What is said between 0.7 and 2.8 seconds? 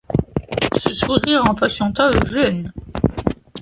Ce sourire impatienta Eugène.